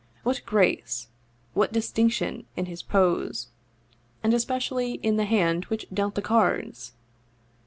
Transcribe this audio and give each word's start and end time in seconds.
What 0.23 0.41
grace, 0.47 1.09
what 1.53 1.71
distinction 1.71 2.47
in 2.55 2.65
his 2.65 2.81
pose, 2.81 3.49
and 4.23 4.33
especially 4.33 4.93
in 4.93 5.17
the 5.17 5.25
hand 5.25 5.65
which 5.65 5.85
dealt 5.93 6.15
the 6.15 6.23
cards! 6.23 6.93